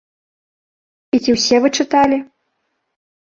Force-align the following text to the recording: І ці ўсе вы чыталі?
І 1.17 1.19
ці 1.25 1.35
ўсе 1.35 1.55
вы 1.67 1.71
чыталі? 1.83 2.17